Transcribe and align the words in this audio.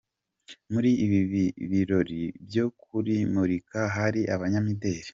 Muri 0.71 0.91
ibi 1.05 1.19
birori 1.69 2.21
byo 2.47 2.65
kurimurika 2.81 3.79
hari 3.95 4.21
abanyamideli. 4.35 5.09